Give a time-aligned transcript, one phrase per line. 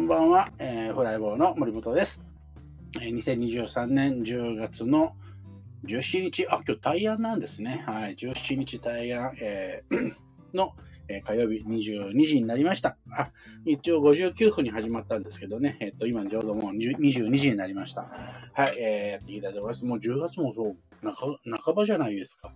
[0.00, 2.24] こんばんは、えー、フライボーの森本です。
[2.98, 5.14] えー2023年10月の
[5.84, 7.84] 17日、あ、今日大安なんですね。
[7.86, 10.14] はい、17日大安、えー
[10.56, 10.72] の、
[11.08, 12.96] えー火曜日22時になりました。
[13.10, 13.30] あ、
[13.66, 18.08] 一応59分に始まったんですけどね、えっ、と、今ちょうどもう20 22時になりました。
[18.54, 19.84] はい、えー、やっていきたいと思います。
[19.84, 22.54] もう10月もそう、半半ばじゃないですか。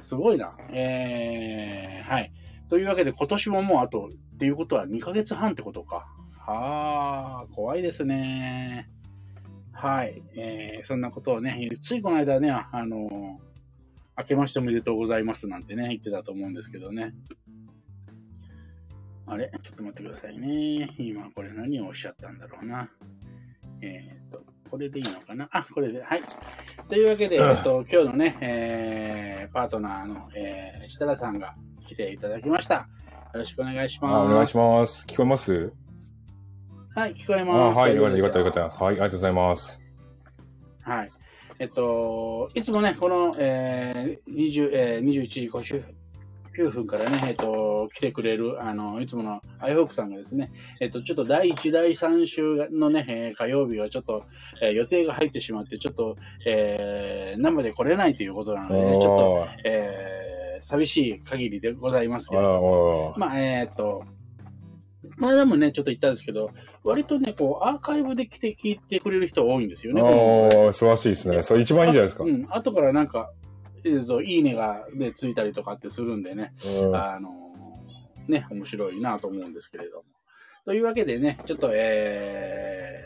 [0.00, 0.56] すごいな。
[0.72, 2.32] えー、はい。
[2.68, 6.08] というわけで、今年ももうあと、っていうことは2ヶ月半ってことか。
[6.46, 8.90] はあ、怖いですね。
[9.72, 10.22] はい。
[10.36, 13.40] えー、そんなことをね、ついこの間ね、あの
[14.16, 17.14] 明けましておめでとうございますなんてね、言ってたと思うんですけどね。
[19.26, 19.50] あれ？
[19.62, 20.94] ちょっと待ってくださいね。
[20.98, 22.90] 今これ何をおっしゃったんだろうな。
[23.80, 25.48] えっ、と、これでいいのかな？
[25.50, 26.20] あ、これで、はい。
[26.90, 31.56] というわけで、えっと、今日のね、えー、パートナーの、えー、設楽さんが
[31.88, 32.74] 来ていただきました。
[32.74, 32.86] よ
[33.32, 34.12] ろしくお願いします。
[34.14, 35.06] あお願いします。
[35.06, 35.72] 聞こえます？
[36.94, 37.76] はい、聞こえあます。
[37.76, 38.84] はい、よかった、よかった、よかった。
[38.84, 39.80] はい、ありがとうございます。
[40.82, 41.10] はい。
[41.58, 54.26] えっと、いつもね、この、えー、20、えー、21時59分からね、えっと、来てくれる、あの、いつものアイホークさんがですね、えっと、ちょっと第1、第3週のね、えー火曜日はちょっと、
[54.62, 64.04] えー予定が入ってしまって、ちょっと、えー、生で来れないということなのでね、ちょっと、えー、寂しい限りでございますけど、まあ、えーっと、
[65.18, 66.50] この間もね、ちょっと言ったんですけど、
[66.82, 70.02] 割とね、こう、アーカイブで来て聞いてくれる人多いんですよね。
[70.02, 71.42] おー素晴らしいですね。
[71.42, 72.24] それ一番いいじゃないですか。
[72.24, 73.30] うんうん、後からなんか、
[73.84, 76.52] えーといいねが、でついたりとかってするんでね、
[76.92, 80.04] あのーね、面白いなと思うんですけれども。
[80.64, 83.02] というわけでね、ちょっと、え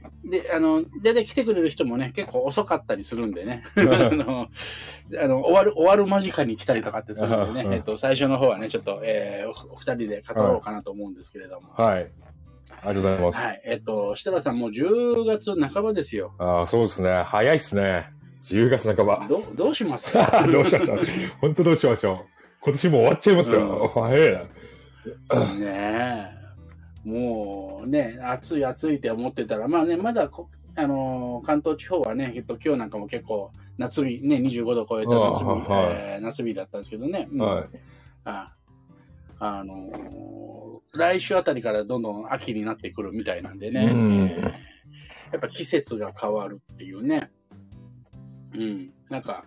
[0.23, 3.81] で、あの、でで来てくれる人もね、結構遅かったりするんでね、 あ
[4.13, 4.47] の、
[5.21, 11.69] あの終わる、終わる間近に来たりとかってするんでうんね、えっと、最初の方はね、ちょっと、えーおお二人で語ろうかなと思うんですけれども。
[11.73, 12.11] はい。
[12.83, 13.37] ありがとうございます。
[13.37, 16.33] はい、えっと、設楽さん、もう10月半ばですよ。
[16.37, 17.23] ああ、そうですね。
[17.25, 18.09] 早いっすね。
[18.41, 19.25] 10月半ば。
[19.27, 20.45] どうどうしますか？
[20.51, 20.99] どうしましょう。
[21.41, 22.17] 本当どうしましょう。
[22.61, 23.91] 今年も終わっちゃいますよ。
[23.93, 24.39] 早いな。
[24.39, 24.45] ね
[26.37, 26.40] え。
[27.03, 37.27] もうね、暑い暑いって思ってたら、まあね、まだこ、あのー関東地方はね、えっと、今日なんかも結構、夏日、ね、25度超えた夏日、あはいえー夏日だったんですけどね。
[37.31, 37.65] うんはい。
[38.25, 38.53] あ
[39.39, 43.85] あのー来週あたりからどんどん秋になってくるみたいなんでね。
[43.85, 44.71] うんえー
[45.31, 47.31] やっぱ季節が変わるっていうね。
[48.53, 48.93] うん。
[49.09, 49.45] なんか、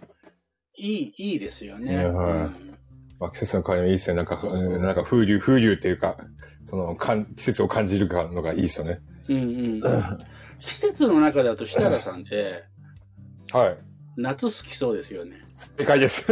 [0.77, 1.99] いい、いいですよね。
[1.99, 2.79] ねはいうん
[3.21, 4.17] まあ、季節の変わりもいいですね。
[4.17, 6.17] なんか、そうそううんなんか風流、風流っていうか、
[6.65, 9.01] その、かん季節を感じるかのがいいですよね。
[9.29, 9.41] うんう
[9.79, 9.83] ん。
[10.61, 12.65] 季節の中だと設楽さんって、
[13.53, 13.77] はい。
[14.17, 15.37] 夏好きそうですよね。
[15.79, 16.25] 正解です。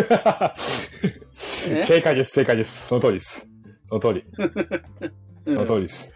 [1.68, 1.82] え？
[1.84, 2.86] 正解です、正解です。
[2.88, 3.48] その通りです。
[3.84, 4.24] その通り。
[5.46, 6.12] う んその通りです。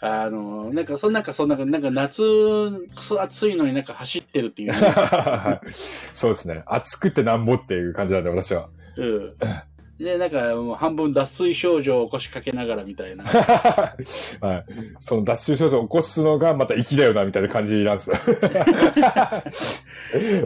[0.00, 4.72] あの、なんか、そんなんか、そんなんか、なんか夏、くそ暑いのになんか走ってるっていう
[6.12, 6.64] そうですね。
[6.66, 8.68] 暑くてなんぼっていう感じなんで、私は。
[8.96, 9.36] うん。
[10.02, 13.24] で、なんか、もう半分脱水症状を起こしかけながらみたいな。
[13.24, 13.44] はい。
[14.98, 18.16] その脱臭症状を起こすのがまた粋だよな、みたいな感じなんですよ。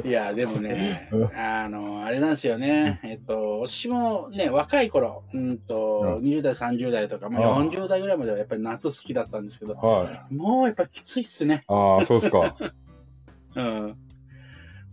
[0.04, 3.00] いや、でもね、あの、あれなんですよね。
[3.02, 10.34] えっと、私もね、若い頃、うんと、う20代、30代とか、まあ、ああ40代ぐらいまではやっぱり夏好きだったんですけど、はい。
[10.34, 11.62] もうやっぱきついっすね。
[11.68, 12.56] ああ、そうですか。
[13.56, 13.96] うん。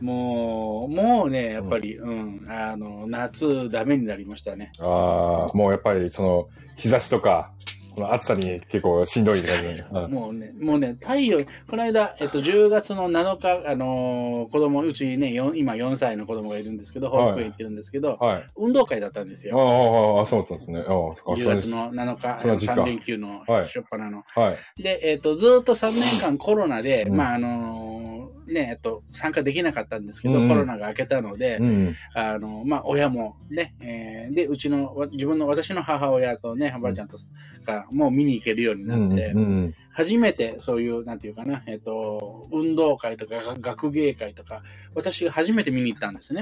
[0.03, 4.71] もう、もうね、やっぱり、うん、あの、夏ダメになりましたね。
[4.79, 7.51] ああ、もうやっぱりその、日差しとか、
[7.95, 9.85] この暑さに結構しんどい感じで。
[9.91, 11.37] うんもうね、もうね、太陽、
[11.69, 18.43] この間、えっと、10月の7日、あのー子供、うちね、今4歳の子供がいるんですけど、保育園行ってるんですけど、はい。
[18.57, 19.59] 運動会だったんですあよ。
[20.17, 20.79] あ、ああ、そうなんですね。
[20.79, 21.67] ああ、そう10そうです。
[21.67, 24.23] 月の7日、その時間3連休のはい初っ端の。
[24.35, 24.81] はい。
[24.83, 28.12] で、えっと、ずっと3年間コロナで、うんまあ、あのー
[28.47, 31.95] ね、えっと、参加できなかったんですけど、うんコロナが明けたので、うん。
[32.13, 37.17] あの、まあ、親もね、えーで、うちの、わ自分の、私の母親とね、おばあちゃんと
[37.65, 44.63] か、もう見に行けるようになって、うんうん初めてそういう、なんていうかな、えっ、と、運動会とかが学芸会とか、
[44.95, 46.41] 私が初めて見に行ったんですね。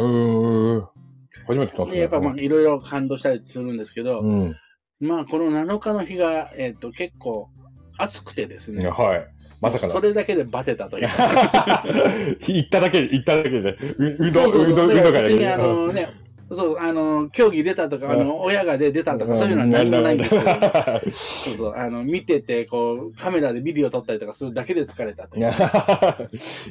[1.45, 2.01] 初めて来たんですで、ね。
[2.03, 4.55] やっぱまあ、いろいろ感動したりするんですけど、うん。
[5.01, 7.49] まあ、この7日の日が、えっ、と、結構
[8.03, 9.27] 暑くてですね、はい。
[9.61, 10.01] まさかのそ。
[10.01, 11.85] れだけでバテたというか。
[12.47, 13.77] 行っただけで、行っただけで。
[13.97, 15.33] ううそうそう運動、運動会だけで。
[15.35, 16.09] 別にあのね、
[16.51, 20.43] そう、あの、競技出たとか、あの、親がで出たとか、そういうのは何もないんですけど、
[21.11, 25.45] そうそう、あの、見てて、こう、カメラでビデオ撮ったりとかするだけで疲れたという。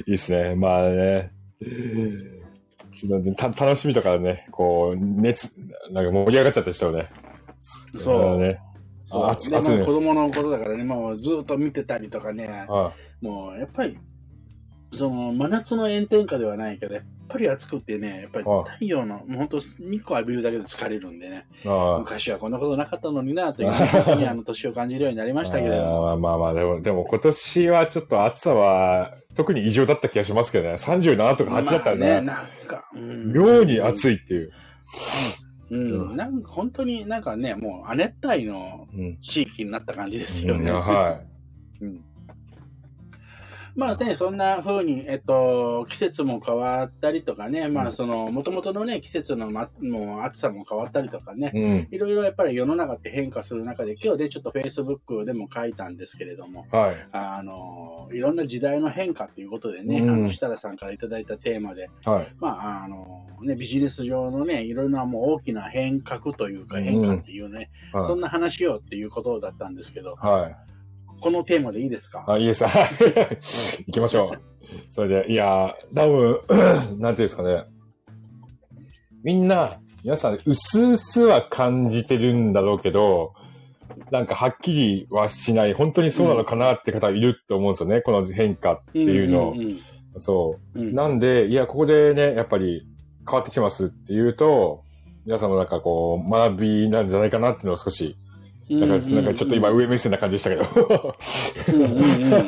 [0.07, 0.55] いいっすね。
[0.55, 1.31] まあね。
[3.37, 5.51] た楽しみとかね、こう、熱、
[5.91, 7.07] なんか盛り上がっちゃった人ね。
[7.95, 8.59] そうね。
[9.11, 13.97] そうあ熱で子供の頃だからね、もうずっと見てたりとかね、はもうやっぱり、
[14.93, 19.67] その真夏の炎天下ではないけど、やっぱり暑くてね、やっぱりあ太陽の、もう本当、日
[19.99, 21.45] 光浴びるだけで疲れるんでね、
[21.99, 26.09] 昔はこんなことなかったのになという ふうにあの年を感じるようになりましたけれども。
[26.09, 30.75] あーまあまあ、でも、でも今年はちょっと暑さは、特に異常だった気がしますけどね。
[30.75, 33.33] 37とか8だったらまあね、ね、なんか、うん。
[33.33, 34.45] 妙に暑いっていう。
[34.45, 34.51] うん、
[35.71, 39.17] なんか本当になんかね、もう亜熱帯のうん。
[39.19, 40.69] 地域になった感じですよね。
[40.69, 40.75] うん。
[40.77, 41.21] は
[41.81, 42.03] うん
[43.75, 51.61] まあね、そんな風に、えっと、季節も変わったりとかね、まあその、もともとのね、季節の、ま、もう暑さも変わったりとかね、い。
[51.61, 51.87] うん。
[51.91, 56.95] いろいろやっぱり世の中って変化する中で、今日ね、ちょっと Facebook でも書いたんですけれども、はい。
[57.11, 62.27] あの、いろんな時代の変化ということでね、うんあの、設楽さんからいただいたテーマで、はい。
[62.39, 70.25] まあ、あの、ね、ビジネス上のね、いろんなもう大きな変革というかうん変化っていうね、そはんな話をっていうことだったんですけど、い。
[70.25, 70.70] はい。
[71.21, 72.25] このテーマでいいですか？
[72.27, 72.65] あ、いいです。
[72.65, 72.89] はい。
[73.87, 74.41] 行きましょう。
[74.89, 76.39] それで、いやー、多分、
[76.99, 77.63] なんていうんですかね。
[79.23, 83.33] みんな、皆さん、うすうすは感じてるんだろうけど、
[84.09, 89.55] なんかはっきりはしない、本当にそうなのかなって方いると思うんですよね、この変化っていうのを。
[89.55, 89.77] んん
[90.17, 90.79] そう。
[90.79, 92.87] うんなんで、いや、ここでね、やっぱり
[93.27, 94.83] 変わってきてますっていうと、
[95.25, 98.15] 皆さんもなんかこう、学びなんじゃないかなっていうのを少し、
[98.79, 101.15] なんか、なんかちょっと今上目線な感じでしたけど。
[101.73, 102.47] うんうんうん教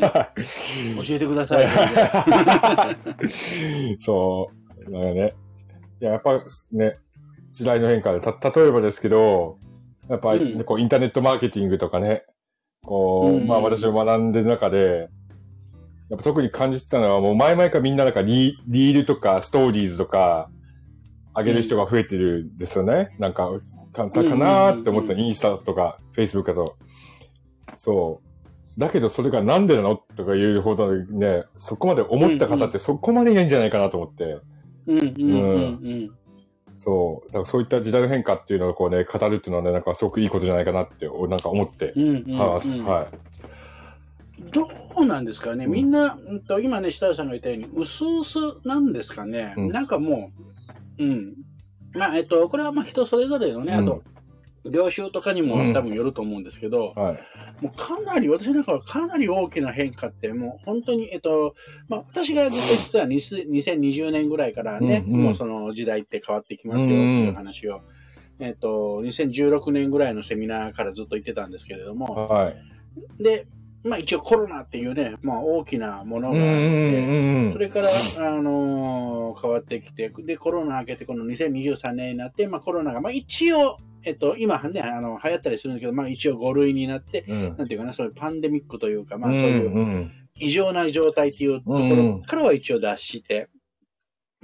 [1.16, 1.68] えてください。
[4.00, 4.50] そ
[4.80, 4.84] う。
[4.92, 5.34] だからね。
[6.02, 6.98] いや、やっぱね、
[7.52, 9.58] 時代の変化で、た、例えばですけど、
[10.10, 12.24] やっぱり、うんこう、インターネットマーケティングとかね、
[12.86, 15.10] こう、うんまあ私も学んでる中で、
[16.10, 20.50] やっぱ特に感じてたのは、もう前々からみんななんかリリールとかストーリーズとか、
[21.36, 23.16] 上げる人が増えてるんですよね。
[23.20, 23.50] なんか、
[23.94, 26.76] か、かかなーって思ったうんインスタとか、フェイスブックだと。
[27.76, 28.80] そう。
[28.80, 34.40] だけどそれがなんでなのとかいうほどね、そこまで思った方ってそこまでいないんじゃないかなと思って。
[34.88, 36.12] うん
[36.76, 37.28] そう。
[37.28, 41.94] だからそういった時代の変化っていうのをこうね、語るっていうのはね、なんかすごくいいことじゃないかなって、おなんか思って。
[41.96, 42.38] うんうん
[42.86, 43.34] はい。
[44.52, 44.68] ど
[44.98, 50.32] うなんですかね、みんな、うんと今ね、設楽さんが言ったように、うすうすなんですかね、うんなんかも
[50.98, 51.36] う、うん、
[51.94, 54.04] まあ、えっと、これはまあ人それぞれのね、うんあと、
[54.70, 57.64] 業種とかにもうん多分よると思うんですけど、はい。
[57.64, 61.56] もうかなり、私なんかはかなり大きな変化って、もう本当に、えっと、
[61.90, 67.82] まあ、私がずっと言ってた20 2020年ぐらいからね、うんうんもうその時代って変わってきますよっていう話を、
[68.40, 73.24] えっと、2016年ぐらいのセミナーからずっと言ってたんですけれども、はい。
[73.24, 73.48] で、
[73.84, 77.52] まあ一応コロナっていうね、まあ大きなものがあって。
[77.52, 87.58] それから、あのー変わってきて、で、コロナ明けて、この2023年になって、まあコロナが、まあ一応、えっと、今ね、あの、流行ったりするんだけど、まあ一応5類になって、うん。
[87.58, 93.50] なんていうかな、そういうパンデミックというか、まあうんそういううん異常な状態っていうところからは一応脱して、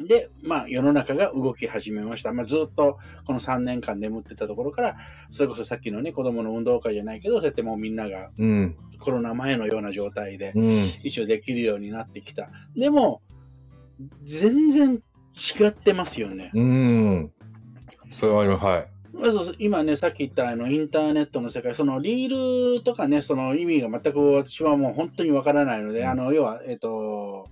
[0.07, 2.33] で、まあ世の中が動き始めました。
[2.33, 4.97] まあずっとこの3年間眠ってたところから、
[5.31, 8.75] それこそさっきのね、子供の運動会じゃないけど、そうやってもうみんながうん。
[8.99, 10.83] コロナ前のような状態で、うん。
[11.03, 12.49] 一応できるようになってきた。
[12.75, 13.21] でも、
[14.21, 15.01] 全然
[15.35, 16.51] 違ってますよね。
[16.53, 17.31] うん。
[18.11, 18.65] それはあります。
[18.65, 18.87] はい。
[19.59, 27.49] 今ね、さっき言ったあのインターネットの世界、そのリールとかね、その意味が全く私はもう本当にわからないので、うんあの、要は、えっ、と、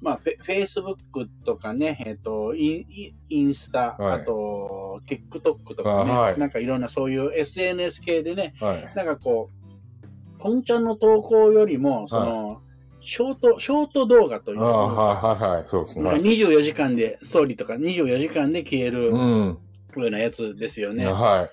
[0.00, 8.92] まあ、フェイスブックとかね、えっ、とイン、イインスタ、はいあと、TikTok とかね、あはいなんかいろんなそういう SNS 系でね、はい。
[8.94, 12.62] なんかこう、本ちゃんの投稿よりも、その、
[13.00, 15.66] ショート、ショート動画というか、はいはいはい。
[15.68, 16.04] そうですね。
[16.04, 19.58] まあはい24時間で、ストーリーとか24時間で消えるようん。
[19.96, 21.06] うなやつですよね。
[21.06, 21.50] は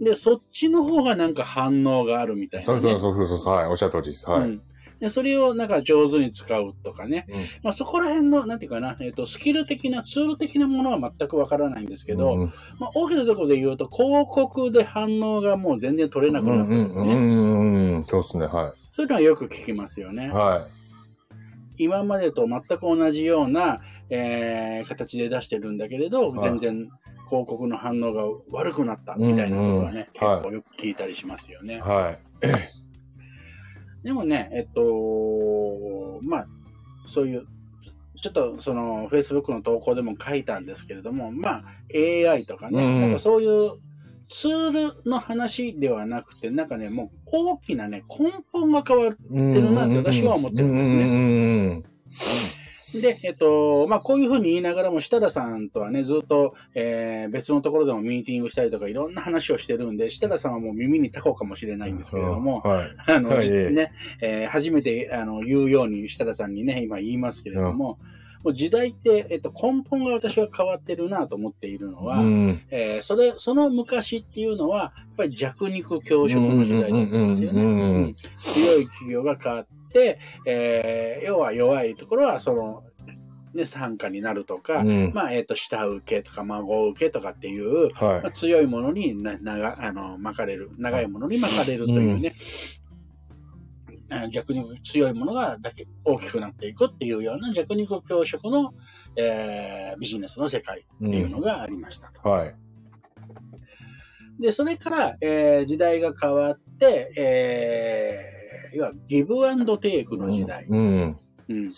[0.00, 0.04] い。
[0.04, 2.82] で、そっちの方がなんか反応があるみたいな、そうね。
[2.82, 3.54] そうそうそうそう。
[3.54, 3.66] はい。
[3.66, 4.28] おっしゃる通りです。
[4.28, 4.40] はい。
[4.42, 4.62] うん
[5.02, 7.26] でそれをなんか上手に使うとかね。
[7.28, 16.84] うんまあ、そこら辺の、なんていうかな、えっ、と、スキル的な、ツール的なものは全くわからないんですけど、うんまあ、大きなところで言うと、広告で反応がもう全然取れなくなってるね。
[16.84, 18.04] うんうんうんうん。
[18.04, 18.46] そうですね。
[18.46, 20.26] はそういうのはよく聞きますよね。
[20.26, 20.28] い。
[20.28, 20.68] は
[21.78, 26.88] 今までと全く同じような、えー形で出してるんだけれど、はい全然
[27.28, 31.76] 広告の反応が悪くなったみたいなことはね、結構よく聞いたりしますよね。
[31.76, 31.80] い。
[31.80, 32.18] はい。
[34.04, 36.46] でもね、えっと、まあ、
[37.06, 37.46] そういう、
[38.22, 43.72] ちょっとその Facebook の投稿でも書いたんですけれども、まあ、AI とかね、うんうんなんかそういう
[44.28, 49.18] ツールの話ではなくて、なんかね、もう大きなね、根本が変わる。
[49.20, 51.82] ってるなって私は思ってるんですねね。
[53.00, 62.90] で、えっと、まあ、こういうふうに言いながらも、設楽さんとはね、ずっと、えー、別のところでもミーティングしたりとか、いろんな話をしてるんで、設楽さんはもう耳にタコかもしれないんですけれども、はい。
[63.06, 67.98] あの、はいね、えー初めて、あの、言うように、設楽さんにね、今言いますけれども、
[68.42, 72.60] もう時代って、えっと、根本が私は変わってるなと思っているのは、うん。
[72.70, 78.12] えーそれ、その昔っていうのは、やっぱり弱肉強食の時代だったんですよね。
[78.36, 79.81] 強い企業が変わって、
[80.46, 82.84] えー要は弱いところは、その、
[83.54, 85.12] ね、参加になるとか、うん。
[85.14, 92.32] まあ、えっ、と、下請けとか孫請けとかっていう、まあは強いものにな長あの巻かれる、長いものに巻かれるというね、
[94.10, 98.74] あ逆に強いものがだけ大きくなっていくっていうような弱肉強食の、
[99.16, 102.26] えービジネスの世界っていうのがありましたと。
[102.26, 102.32] い。
[102.32, 102.54] はい。
[104.40, 110.66] で、それから、えー時代が変わって、えー、要はギブアンドテイクの時代。
[110.68, 111.18] うん。
[111.48, 111.70] うん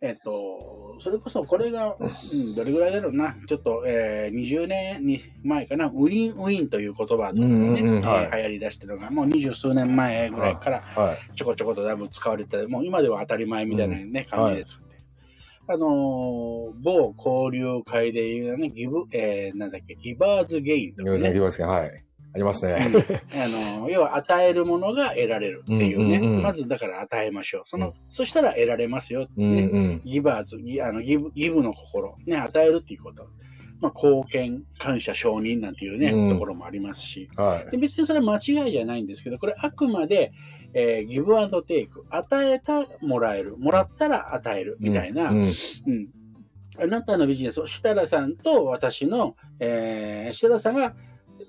[0.00, 2.06] えっと、それこそこれが、う
[2.36, 11.36] ん、どれぐらいだろうな、ちょっと、えー20年に前かな、ウィンウィンという言葉とかがね、うんうんうんは流行り出してるのが、もう二十数年前ぐらいからはい。
[11.36, 15.00] ちょこちょことだいぶ使われて、もう今では当たり前みたいな、ねうん感じで使ってる。
[15.66, 21.66] あのー某交流会でいうね、ギブ、えーなんだっけ、ギバーズゲインとかねいろいろあり、ますね。
[21.66, 22.04] はい。
[22.38, 22.76] ありますね。
[23.34, 26.18] あの、要は与えるものが得られるっていうね。
[26.18, 27.62] うんうんうんまずだから与えましょう。
[27.66, 29.62] その、うんそしたら得られますよってうんね。
[29.62, 30.00] うん。
[30.04, 33.26] ギバーズ、ギあのギブギブの心、ね、与えるっていうこと。
[33.80, 37.28] まあ、貢献、感謝、承認なんていうね、うんところもありますし。
[37.36, 37.70] はい。
[37.70, 40.32] で別にそれは間違いじゃないんですけど、これあくまで、
[40.74, 42.04] えーギブアンドテイク。
[42.10, 43.56] 与えた、もらえる。
[43.56, 44.76] もらったら与える。
[44.80, 45.30] みたいな。
[45.30, 45.44] うん。
[45.44, 45.44] う
[45.90, 46.08] ん
[46.80, 50.94] あなたのビジネスを、設楽さんと私の、えー、設楽さんが、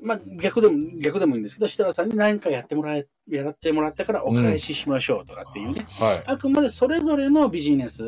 [0.01, 5.85] まあ、逆でも、逆でもいいんですけど、設楽さんに何かやってもらえ、やってもらったからお返ししましょうとかっていうね。
[5.89, 6.23] はい。
[6.25, 8.03] あくまでそれぞれのビジネス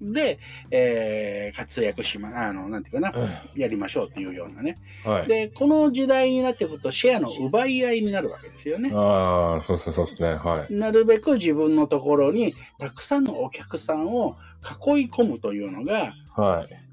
[0.00, 0.38] で、
[0.70, 3.14] えー活躍しま、あの、なんていうかな、
[3.54, 4.76] やりましょうっていうようなね。
[5.04, 5.28] はい。
[5.28, 8.90] で、この時代になってくると、シェアの奪い合いになるわけですよね。
[8.92, 10.34] ああ、そうですね、そうですね。
[10.34, 10.74] はい。
[10.74, 16.85] なるべく自分のところにたくさんのお客さんを囲い込むというのが、はい。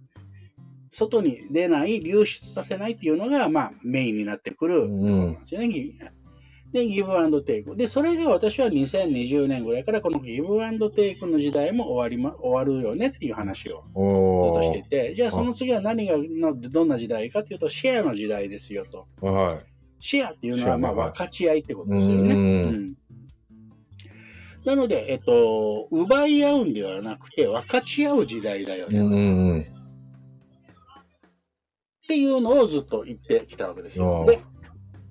[0.93, 5.69] 外に出ない、流出させないっていうのが、まあ、メインになってくるところなんですよね。
[5.69, 5.95] ギ
[6.73, 7.75] で、ギブアンドテイク。
[7.75, 19.07] で、それが私は2020年ぐらいから、このギブアンドテイクの時代も終わりま、終わるよねっていう話をずっとおしていて、じゃあその次は何がの、どんな時代かというと、シェアの時代ですよと。
[19.21, 19.29] ー。
[19.29, 19.59] はい。
[19.99, 22.33] シェアっていうのは、まあ、分かち合いってことですよね。
[22.33, 22.93] うんうん
[24.65, 28.99] なので、えっと、奪い合うんではなくて、分かち合う時代だよね。
[28.99, 29.67] うんうんうん。
[32.03, 34.25] っていうのをずっと言ってきたわけですよ。
[34.27, 34.41] で、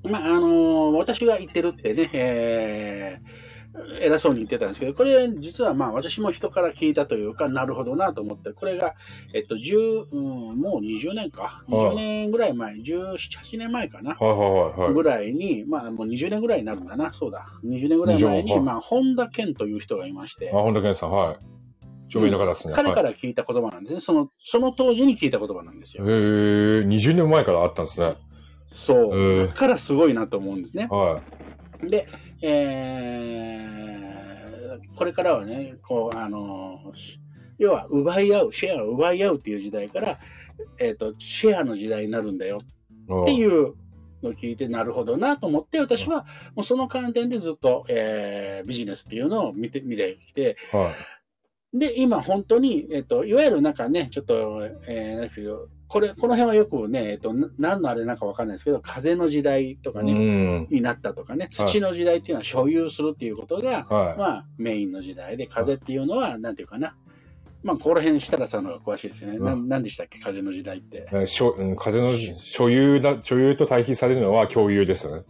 [0.08, 3.52] まあ、あのー私が言ってるってね、えー
[4.00, 8.94] 偉そうに言ってたんですけど、これ実はまあ私も人から聞いたというか、なるほどなと思って、これが、
[9.32, 10.20] えっと、10、う
[10.54, 14.14] ん、もう20年か、ああ20年ぐらい前、17、8年前かな。
[14.20, 14.92] はいはいはいはい。
[14.92, 17.46] ぐらいに、まあもう20年ぐらいになるんだな、そうだ。
[17.64, 21.36] 20年ぐらい前20に、はいまあ、本田健という人がいましてあ、、本田健さん、はい。
[22.12, 22.74] 著名な方ですね。
[22.74, 24.00] 彼かはいら聞いた言葉なんですね。
[24.00, 26.04] その、その当時に聞いた言葉なんですよ。
[26.04, 26.10] へえ、
[26.80, 28.16] 20年前からあったんですね。
[28.66, 29.46] そう。
[29.46, 30.88] だからすごいなと思うんですね。
[30.90, 31.20] は
[31.82, 32.06] で、
[32.42, 33.82] えー
[34.96, 37.18] これからはね、こう、あの、し
[37.58, 40.18] 要は奪い合う、シェアを奪い合うっていう時代から、
[40.78, 42.60] えっ、と、シェアの時代になるんだよ
[43.08, 43.22] い。
[43.22, 43.74] っていう
[44.22, 50.94] のを聞いて、なるほどなと思って、私はもうその観点でずっと、えービジネスっていうのを見て、見てきて、はい。
[51.74, 55.34] で、今本当に、えっ、と、いわゆるなんかね、ちょっと、えーなんか
[55.88, 60.66] これ、この辺はよくね、えっ、と、な何のあれなんかわかんないですけど、風の時代とかうね、ん。
[60.70, 66.94] になったとかね、はい土の時代っていうのは所有するっていうことが、はまあ、メインの時代で、風っていうのは、なんていうかな、
[67.62, 69.36] まあ、ここら辺、設楽さんの方が詳しいですよね。
[69.36, 71.08] うんななんでしたっけ、風の時代って。
[71.24, 71.26] い。
[71.26, 75.24] しょうん風の所有だ、所有と対比されるのは共有ですよね。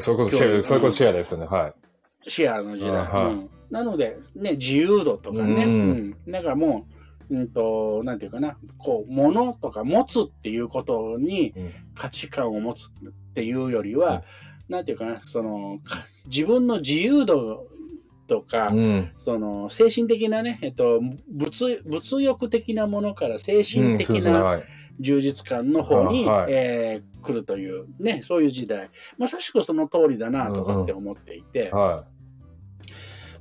[0.00, 1.46] そういうことシェア、そういうことシェアですよね。
[1.46, 2.30] はい。
[2.30, 2.90] シェアの時代。
[2.90, 6.14] はいうんなので、ね、自由度とかね、うん。
[6.26, 6.32] うん。
[6.32, 6.86] だからも
[7.30, 11.72] う、うんと、なんていうかな、こう、物とか持つっていうことにうん。
[11.94, 12.90] 価値観を持つっ
[13.34, 14.22] ていうよりは、
[14.68, 17.66] なんていうかな、その、か自分の自由度
[18.26, 19.12] とか、うん。
[19.18, 21.00] その精神的なね、えっと、
[21.32, 24.64] 物物欲的なものから精うん神的なはい。
[25.00, 26.52] 充実感の方に、あはい。
[26.52, 32.02] えー来るという、ね、そういう時代、まさしくその通りだなとかって思っていて、は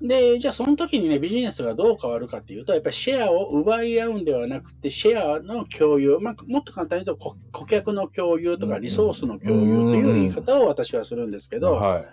[0.01, 11.59] で、じゃあその時にね、ビジネスがどう変わるかっていうと、やっぱりシェアを奪い合うんではなくて、シェアの共有、まあ、もっと簡単に言うと顧、顧客の共有とかリソースの共有という言い方を私はするんですけい。
[11.59, 12.05] ど、はい。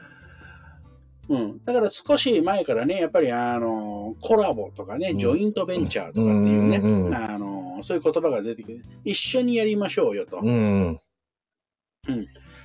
[1.29, 1.65] うん。
[1.65, 10.41] だから少し前からね、やっぱりあの、コラボとかね、うんジョイントベンチャーとかっていうね、うんうんあの、そういう言葉が出てきて、一緒にやりましょうよと。
[10.43, 10.99] うん。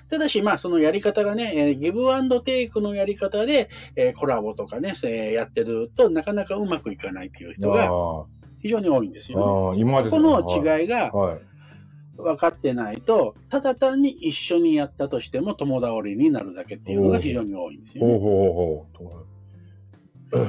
[0.09, 8.25] ただし、まあ、そのやり方がね、えーギブアンドテイクのやり方で、えーコラボとかね、えーやってるとなかなかうまくいかないっていう人があ
[8.61, 10.11] 非常に多いんですあよ、ああ今までね。
[10.11, 10.39] この
[10.79, 11.39] 違いがはい。
[12.17, 18.11] 分かってないと、ただ単に一緒にやったとしても共倒れになるだけっていうのが非常に多いんですよね。
[18.11, 20.47] ほうほうほうほう。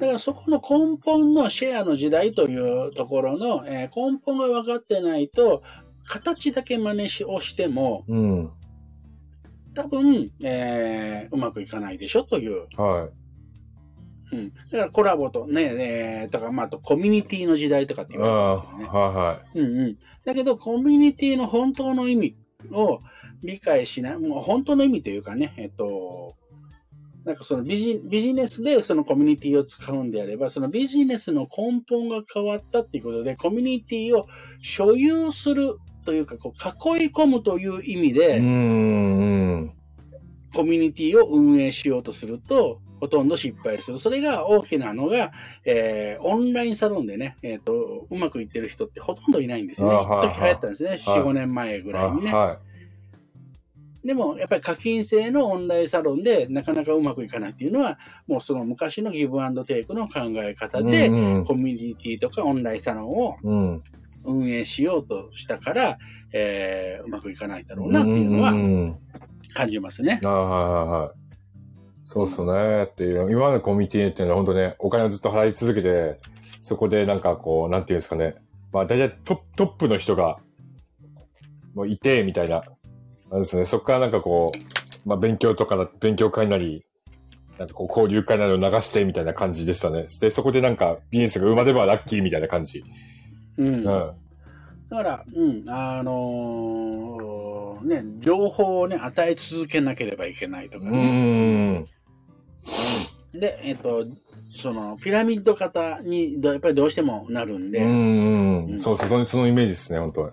[0.00, 5.62] だからそこの根本のシェアの時代というところの、えー根本が分かってないと、
[6.08, 8.50] 形だけ真似しをしても、うん。
[9.74, 12.66] 多分、えーうまくいかないでしょという。
[12.76, 13.08] は
[14.32, 14.52] うん。
[14.52, 18.18] だからコラボとね、えーとか、まあ、あとコミュニティの時代とかってい。
[18.18, 18.84] 言われてますよね。
[18.86, 19.58] はいはい。
[19.58, 19.98] うんうん。
[20.24, 22.36] だけど、コミュニティの本当の意味
[22.72, 23.00] を
[23.42, 26.36] 理解しない、もう本当の意味というかね、えっと、
[27.24, 34.26] なんかそのビジビジネスでそのコミュニティを使うんであれば、そのビジネスの根本が変わったっていうことで、コミュニティを
[34.62, 35.76] 所有する
[36.10, 38.40] というか、こう囲い込むという意味うで。
[40.52, 44.00] コミュニティを運営しようとすると、ほとんど失敗する。
[44.00, 45.30] それが大きなのが、
[45.64, 49.94] えーオンラインサロンでね、えっ、と、うまくいってる人ってほとんどいないんですよね。
[49.98, 50.98] 一時流行ったんですね。
[51.00, 52.34] 4、5年前ぐらいにね。
[52.34, 52.58] は
[54.04, 60.84] でも、やっぱり課金制のオンラインサロンでなかなかうまくいかないっていうのは、もうその昔のギブアンドテイクの考え方い。
[60.84, 63.82] で、うんコミュニティとかオンラインサロンをうん。
[64.26, 65.98] 運営しようとしたから、
[66.32, 68.98] えーうまくいかないだろうなっていうのはん。
[69.54, 70.20] 感じますね。
[70.22, 71.20] はいはいはい。
[72.04, 72.84] そうっすね。
[72.84, 76.18] っていう、今までのコミュニティっていうのは本当ね、お金をずっと払い続けて、
[76.60, 78.34] そこでなんかこう、なんていうんですかね。
[78.72, 80.38] まあ大体トトップの人が、
[81.74, 82.64] もういて、みたいな。
[83.30, 83.64] あれですね。
[83.64, 86.84] そこからなんかこう、まあ勉強とかな、勉強会なり、
[87.58, 90.06] なんかこう交流会などを流してみたいな感じでしたね。
[90.20, 92.84] で、そこでなんかビジネスが生まればラッキーみたいな感じ。
[93.58, 93.66] うん。
[93.66, 93.84] うん。
[93.84, 94.14] だ
[94.96, 101.78] から、うん、あのーね、情報をね、与え続けなければいけないとかうね。
[101.78, 101.86] ん。
[103.32, 104.04] で、えっ、と、
[104.54, 108.80] その、ピラミッド型にどやっぱりどうしてもなるんうで、ん。
[108.80, 110.32] そうそう、そのそのイメージですね、本当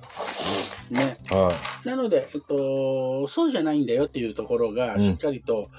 [0.90, 1.18] ね。
[1.30, 1.52] は
[1.86, 5.70] なので、えっと、そうじゃないんだよっていうところがうんしっかりと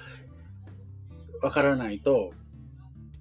[1.43, 2.33] わからないと、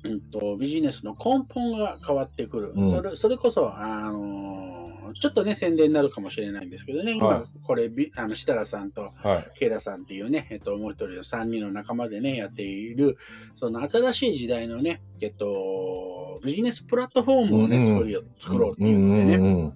[0.04, 2.74] うんと、ビジネスの根本が変わってくる。
[2.76, 9.28] うんそれそれこそ、あのーちょっとね、宣伝になるかもしれないんですけどね、今、はいこれ、ビあの設楽さんとい。
[9.28, 9.52] はい。
[9.56, 13.18] ケイラさんっていうね、えっと、もう一人の3人の仲間でね、やっている、
[13.56, 19.74] その新しい時代のね、えっと、ビジネスプラットフォームをね、うん作るよ、作ろうっていうのでね、うんうんうん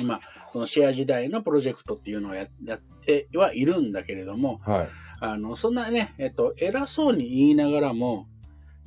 [0.00, 0.20] 今、
[0.52, 4.88] このシェア時代のプロジェクトっていうのをややってはいるんだけれども、はい。
[5.20, 8.28] あの、そんなね、えっと、偉そうに言いながらも、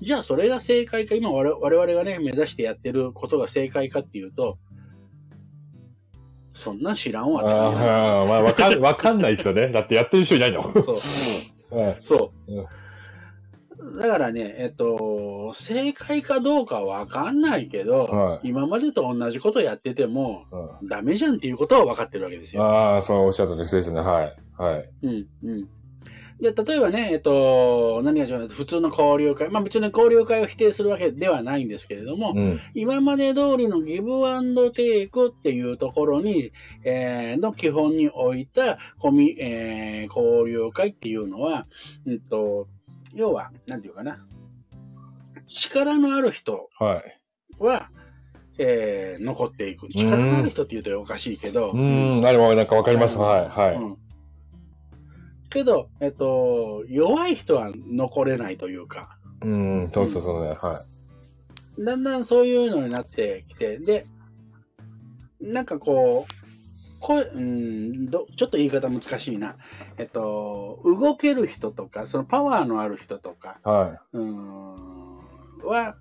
[0.02, 4.58] じゃあそれが正解か、今我々がね、目指してやってることが正解かっていうと、
[6.54, 9.70] そんなん知らんわああ、まあ、わかん、わかんないですよね。
[9.70, 10.64] だってやってる人いないの。
[10.64, 11.00] そ
[11.72, 11.78] う。
[11.78, 11.98] は い。
[12.04, 13.98] そう。
[14.00, 20.46] だからね、えっと、正解かどうかわかんないけど、はい今までと同じことやってても、
[20.82, 22.64] うんダメじゃんっていうことは分かってるわけですよ。
[22.64, 24.00] ああ、そうおっしゃったですですね。
[24.02, 24.36] はい。
[24.58, 24.90] はい。
[25.04, 25.70] うん、うん。
[26.42, 32.60] で、例えばね、えっと、何が違う普通の交流会、まあ別に交流会を否定するわけではないんですけれども、うん。
[32.74, 36.52] 今まで通りのギブアンドテイクっていうところに、
[36.84, 41.68] えーの基本に置いたコミ、えー交流会っていうのは、
[42.08, 42.68] うんと、
[43.14, 44.18] 要は、なんていうかな、
[45.48, 47.22] 力のある人はい。
[47.60, 47.92] は、
[48.58, 49.90] えー残っていく。
[49.90, 52.56] 力のある人って言うとおかしいけど、うーん、なるほど。
[52.56, 53.20] なんかわかります。
[53.20, 53.48] はい。
[53.48, 53.76] はい。
[53.76, 53.98] うん
[55.52, 60.52] けど、えっと、弱い人は残れないというか、うん、そうそうそうね。
[60.52, 60.84] は
[61.80, 64.06] だんだんそういうのになってきて、で、
[65.40, 66.34] なんかこう、
[67.00, 69.56] こううんどちょっと言い方難しいな。
[69.98, 73.70] えっと、動ける人とか、そのパワーのある人とか、い。
[73.70, 75.18] はうん、
[75.66, 75.96] は、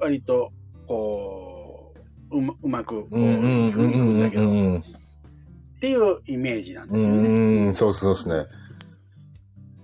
[0.00, 0.52] 割と、
[0.86, 1.94] こ
[2.30, 2.96] う、うまうまく。
[2.96, 4.42] う、うん、うん、いくいくうん、うんん、だけど、
[5.78, 5.80] っうん。
[5.80, 7.28] ていうイメージなんうですよね。
[7.28, 8.46] ーん、そうそうですね。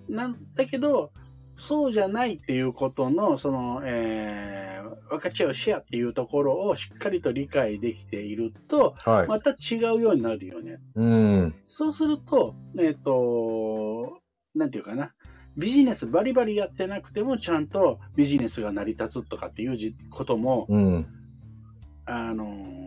[0.09, 1.13] なんだけど、
[1.57, 9.29] そうじゃないっていうことの、その、えー、分かち合うシェアっていうところをしっかりと理解できていると、はい。
[9.29, 10.79] また違うようになるよね。
[10.95, 11.55] うん。
[11.63, 14.21] そうすると、えっ、と、
[14.55, 15.13] なんていうかな。
[15.57, 21.07] ビジネスバリバリやってなくてもちゃんとビジネスが成り立つとかっていうじことも、うん。
[22.07, 22.84] あのー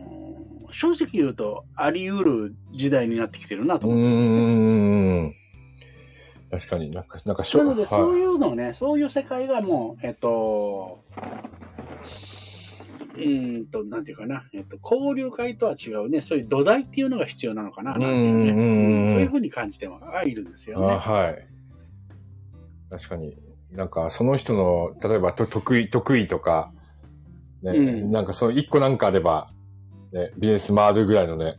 [0.70, 5.34] 正直言うとあり得る時代になってきてるなとう思ってますね。
[6.50, 11.04] 確かになんか、なんかなので、そうはいいうのをね、そういう世界がもう、えっと、
[13.14, 20.98] うーんと、なんていうかな、えっと、交流会とは違うね、そういう土台っていうのが必要なのかな、なんていうね、そういうふうに感じてはいるんですよあね。
[20.98, 21.48] はい。
[22.90, 23.36] 確かに。
[23.72, 26.72] なんか、その人の、例えば、と得意、得意とか、
[27.62, 29.50] ね、うんなんか、その一個なんかあれば、
[30.12, 31.56] ね、ビジネス回るぐらいのね、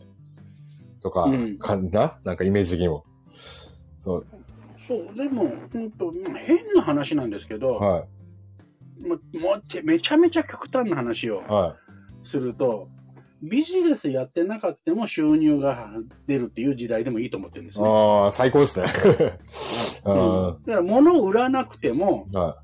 [1.02, 2.18] とか、うん感じな？
[2.24, 3.06] なんかイメージ的にも。
[4.04, 4.26] そう、
[4.88, 8.06] そう、でも、うんと、変な話なんですけど、は
[9.02, 11.42] もうもめちゃめちゃ極端な話を
[12.24, 12.90] すると、
[13.42, 15.90] ビジネスやってなかったも収入が
[16.28, 17.74] 出るっていう時代でもいいと思ってるんでい。
[17.74, 17.88] すね。
[17.88, 18.86] ああ、最高ですね。
[20.04, 22.62] あ うん だから物を売らなくても、ーは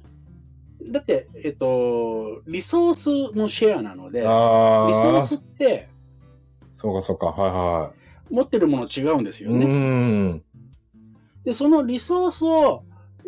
[0.91, 4.21] だって、えっと、リソースのシェアなので、い。
[4.21, 5.89] リソースって
[6.81, 7.91] そうかそうか、はいは
[8.29, 9.47] 持ってるもの違うんですい。
[9.47, 10.41] うよね。
[11.43, 12.83] で、そのリソースを、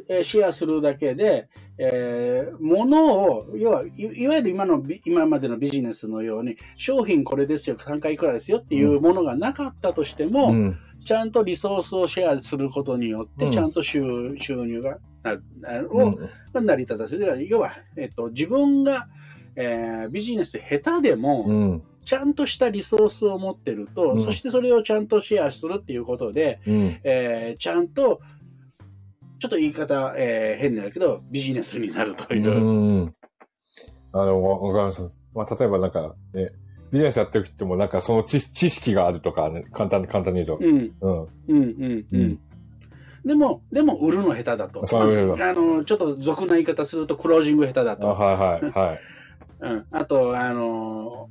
[0.10, 10.77] えーシェアするだけで、えー、物を、要は、いいわゆる今のビ、今までのビジネスのように、商品これですよ、3回いくらですよっていうものがなかったとしても、うん。
[11.05, 16.15] ちゃんとリソースをシェアすることによって、うんちゃんと収収入がなる、あうをん
[16.53, 17.47] が成り立たせる。
[17.47, 19.08] 要は、えっと、自分が、
[19.56, 21.84] えービジネス下手でも、うん。
[22.06, 26.99] ちゃんとしたリソースを持ってると、うんそしてそれをちゃんとシェアするっていうことで、うん。
[27.03, 28.21] えーちゃんと、
[29.39, 32.49] ちょっと言い方、えー変だけど、ビジネスになるという。
[32.49, 33.15] うん。
[34.13, 35.15] あの、わわかります。
[35.34, 36.49] まあ、例えばなんか、ね、
[36.91, 40.65] ビジネスやってる人もなんかその知知識があるとか、ね、簡単に、簡単に言うと。
[40.65, 41.21] うん、うん。
[41.21, 42.39] うん、うん、ううんん。
[43.25, 44.82] でも、でも、売るの下手だと。
[44.82, 48.08] あの、ちょっと俗な言い方すると、クロージング下手だあ、と。
[48.08, 48.99] はいはい、はい。
[49.62, 49.86] うん。
[49.91, 51.30] あと、あの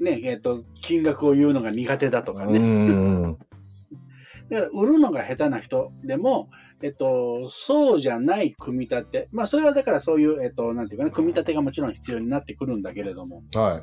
[0.00, 2.58] ね、えっ、と、金額を言うのが苦手だとかうね。
[2.58, 3.38] ん。
[4.50, 6.48] だから、売るのが下手な人でも、
[6.82, 9.28] えっと、そうじゃない組み立て。
[9.30, 13.44] まあ、それはだからそういう、えっと、なんていうかな、組み立てがもちろん必要になってくるんだけれども。
[13.54, 13.82] は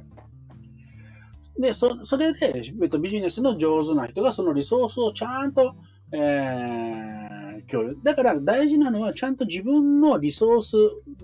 [1.57, 1.61] い。
[1.61, 5.75] で、そ、それで、えっと、ビジネスの上手な人がそのリソースをちゃんと、
[6.11, 7.97] えー、共有。
[8.03, 10.75] だから大事なのは、ちゃんと自分のリソース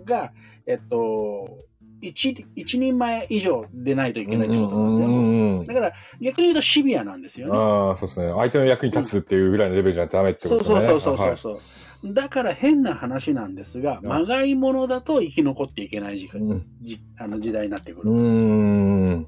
[0.06, 0.32] が、
[0.68, 1.60] えっと、
[2.02, 5.08] 一、一人前以上でないといけないということなんですよ。
[5.08, 5.22] う
[5.64, 7.58] んだから、逆に言うとシビアなんですよね。
[7.58, 8.32] ああ、そうですね。
[8.32, 10.88] 相手の役に立つっていうぐらいのレベルじゃダメってそうことですね。
[10.88, 12.14] そうそうそうそう。
[12.14, 16.64] だから変な話なんですが、うんまがいものだと生き残っていけない時間、はい。
[16.82, 18.12] じあの時代になってくる。
[18.12, 18.20] うん。
[18.20, 19.28] うん。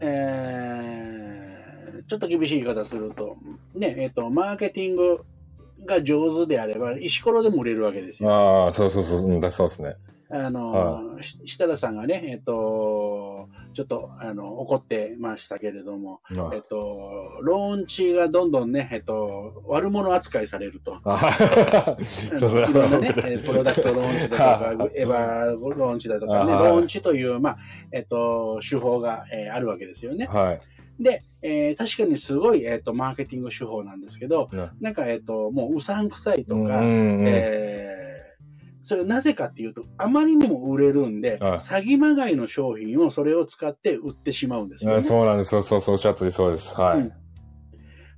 [0.00, 0.91] えー
[2.06, 3.36] ちょっと厳しい言い方すると、
[3.74, 5.24] ね、えっ、と、マーケティング
[5.84, 8.30] が上手であれば、石ころでも売れるわけですよ。
[8.32, 9.96] ああ、そうそうそう、そうですね。
[10.34, 16.22] あの、し設楽さんがね、えっ、と、ちょっと、あの、怒ってましたけれども、
[16.54, 20.92] えっ、と、ローンチがどんどんね、えっ、と、悪者扱いされると。
[20.92, 27.56] いろんなね、えープロダクトローンチだとか、 エヴァローンチだとかね、ローンチという、まあ、
[27.92, 30.26] えっ、と、手法が、えーあるわけですよね。
[30.26, 30.60] はい。
[31.00, 38.02] で、えー確かにすごい、えっ、と、マーケティング手法なんですけど、うんなんか、えっ、と、もううさんくさいとか、うんうんえー
[38.84, 45.02] それなぜかっていうと、あまりにも売れるんで、はい詐欺まがいの商品をそれを使って売ってしまうんですよ、あね。
[45.02, 45.50] そうなんです。
[45.50, 46.74] そうそうそう、おっしゃったりそうです。
[46.74, 46.98] はい。
[46.98, 47.12] うん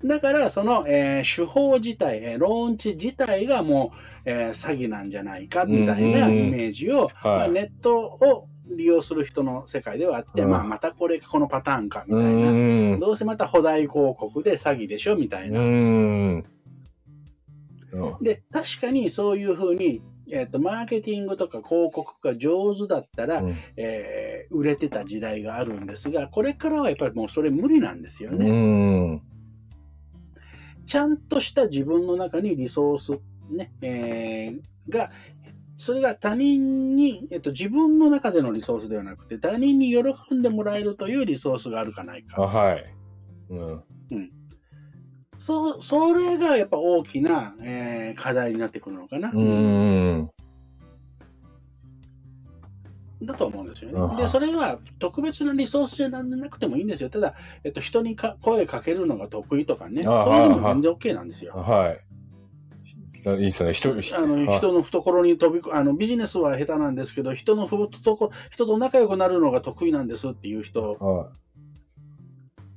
[0.04, 3.92] だから、その、えー手法自体、えーローンチ自体がも
[4.26, 12.50] う、えー詐欺なんじゃないか、みたいなイメージを、はいまあ、ネットを利用する人の世界ではあって、うんまあ、またこれ、このパターンか、みうたいな。
[12.50, 13.00] ん。
[13.00, 15.60] どうせまた補代広告で詐欺でしょ、みたいうな。
[15.60, 16.44] ん。
[18.22, 28.50] で、確かにそういうふうに、えっ、と、マーケティングとか広告が上手だったら、うんえー売れてた時代があるんですが、これからはやっぱりもうそれ無理なんですようね。
[28.50, 29.22] ん。
[30.86, 35.10] ちゃんとした自分の中にリソース、ね、えーが、
[35.84, 42.42] それが他人に、えっと、自分の中でのリソースではなくて、他人に喜んでもらえるというリソースがあるかないあ、か。
[42.42, 42.84] はい。
[43.50, 44.30] うん。
[45.38, 49.30] そう、それがやっぱ大きな、えー課題になってくるのかな。
[49.34, 50.30] うん。
[53.20, 54.22] だと思うんですよあね。
[54.22, 57.10] で、それは特別なリソースじゃなくてもいいんですよ。
[57.10, 61.52] ただ、えっと、人にか声かけるのが得意とかね、あそういうのも全然 OK なんですよ。
[61.52, 62.13] はい。
[63.24, 63.72] いいっすね。
[63.72, 71.30] 人、人あの人の懐に飛びこあのビジネスは下手なんですけど、人のふとこ人と仲良くなるのが得意なんですっていう人、は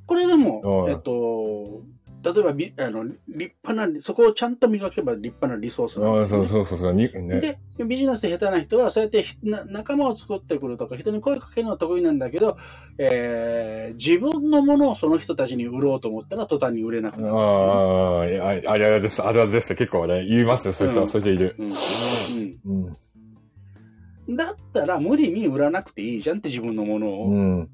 [0.06, 0.94] これでも、はい。
[0.94, 1.84] えっと、
[2.34, 3.18] 例えばびあの立
[3.64, 7.42] 派な、そこをちゃんと磨けば立派なリソースなんああ、ですよね、そうそうそうそう、にね。
[7.42, 12.58] で、ビジネス下手な人は、そうやってひな仲間を作ってくるとか、人に声かけるのは得意なんだけど、
[12.98, 21.56] えー自分のものをその人たちに売ろうと思ったら、途端に売れなくなるんですよああ、あれあれです、あれはですって結構ね、言いますね、そういう人は、うんそういう人いる。
[21.58, 21.66] ね。
[22.66, 22.74] うん。
[22.74, 22.94] うん
[24.28, 27.28] うん、だったら、無理に売らなくていいじゃんって自分のものを。
[27.30, 27.70] うん。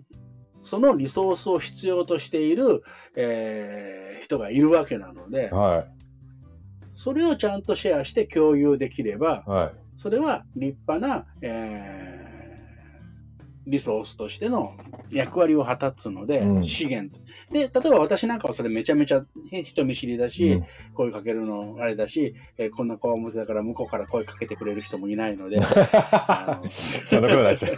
[0.64, 2.84] そのリソースを必要としている、
[3.16, 5.86] えー人がいるわけなので、は
[6.96, 9.74] それをちゃんとシェアして共有できればい。、はい。
[9.98, 12.23] それは立派な、えー
[13.66, 14.74] リソースとしての
[15.12, 17.16] 役割を果たつので、うん資源。
[17.52, 27.72] で、例えば私なんかはそれめちゃめちゃね人見知りだし、うん声かけるのあれだし、えーこんな顔持ちだから向こうから声かけてくれる人もいないので、 あのそんなことないですよ。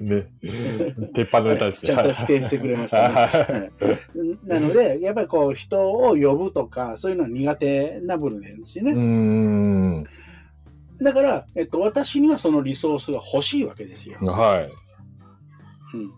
[0.00, 0.26] ね。
[1.14, 3.14] 鉄板のネタですちゃんと否定してくれましたね。
[3.14, 3.90] はい
[4.44, 8.92] なので、やっぱりこう人を呼ぶとか、そういうのは苦手な部分ですよね。
[8.92, 10.06] うーん。
[11.02, 14.18] だから、えっと、私にはそのリソースが欲しいわけですよ。
[14.20, 14.89] はい。
[15.94, 16.12] うん。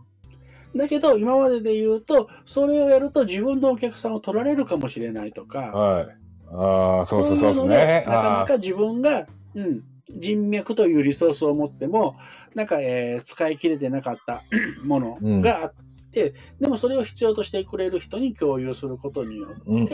[0.74, 6.06] だけど、今までで言うと、それをやると自分のお客さんを取られるかもしれないとか、はい。
[6.50, 8.04] ああ、そうそうそうですね。
[8.06, 9.82] なかなあか自分が、うん、
[10.16, 12.16] 人脈というリソースを持っても、
[12.54, 14.42] なんか、えー使い切れてなかった
[14.84, 15.74] ものがあっ
[16.10, 19.88] て、でもそれを必要としてくれる人に共有することによって、ーうんうん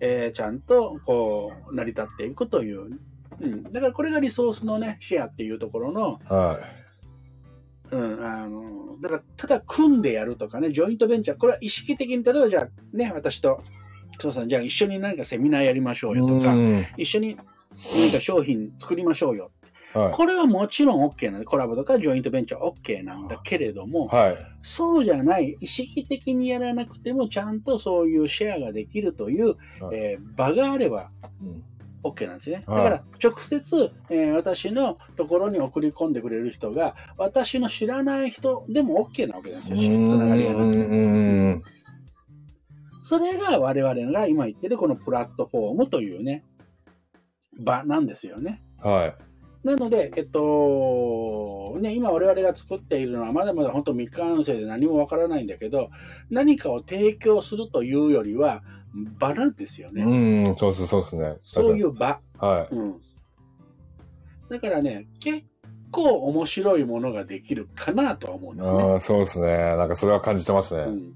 [0.00, 2.98] えーちゃんとこう成り立っていくという、
[3.40, 6.58] うん、だからこれがリソースのね、シェアっていうところの、は
[7.90, 13.62] うん、あの、だからただ組んでやるとかね、ジョイントベンチャー、これは意識的に、例えばじゃあね、私と、
[14.20, 16.18] そうさん、じゃあ一緒に何かセミナーやりましょい。
[16.18, 17.36] うよとか、うん一緒に
[17.94, 19.50] 何か商品作りましょうよ。
[19.94, 20.12] はい。
[20.12, 24.36] これはもちろん OK なんで、コラボとかジョイントベンチャーは OK なんだけれども、はい。
[24.62, 31.10] そうじゃない、意識的にやらなくても、ちゃんとそういうシェアができるという、はいえー場があれば
[31.42, 31.62] うん
[32.10, 32.64] OK なんですよね。
[32.66, 39.80] だはいから、直接、えー私のところに送り込んでくれる人が、私の知らない人でも OK なわけですよ、つ
[40.16, 40.78] ながりがなくて。
[40.78, 41.62] うん
[42.98, 46.44] それが我々が今言ってるこのプラットフォームというね、
[47.56, 48.60] 場なんですよね。
[48.82, 49.14] はい。
[49.66, 55.90] なので、えっと、ね、今我々が作っているのはまだまだ本当未完成で何もわからないんだけど、
[56.30, 58.62] 何かを提供するというよりは、
[59.18, 60.02] 場なんですよね。
[60.02, 61.36] うん、そうそうそうですね。
[61.40, 62.20] そういう場。
[62.38, 62.74] はい。
[62.74, 63.00] うん。
[64.48, 65.42] だからね、結
[65.90, 68.82] 構面白いものができるかなとは思うんですね。
[68.82, 69.48] ああ、そうですね。
[69.48, 70.82] なんかそれは感じてますね。
[70.82, 71.12] うん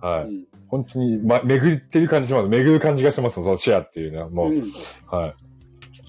[0.00, 0.24] はい。
[0.24, 2.48] うん本当に、ま、巡ってる感じします。
[2.48, 3.36] 巡る感じがします。
[3.36, 4.28] そのシェアっていうのは。
[4.28, 4.72] もう、うん
[5.06, 5.34] はい。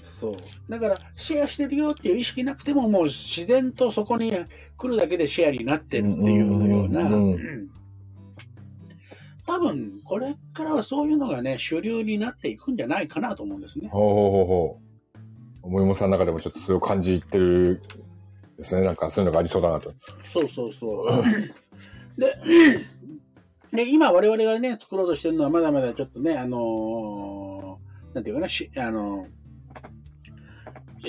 [0.02, 0.36] そう。
[0.68, 4.32] だから、シェアしてるよっていう意識なくても、もう自然とそこに
[4.76, 7.70] 来るだけでシェアになってるっていうような、うん
[9.50, 13.88] 多分、これからはそういうのがね、主流になっていくんじゃないかなと思うんですね。
[13.88, 15.66] ほうほうほうほう。
[15.66, 17.82] 思いもさんの中でもちょっとそれを感じてる
[18.56, 18.82] ですね。
[18.82, 19.92] なんかそういうのがありそうだなと。
[20.32, 21.24] そうそうそう。
[22.16, 22.36] で、
[23.72, 29.39] で今我々がね、作ろうとしてるのはまだまだちょっとね、あのーなんていうかな、しあのー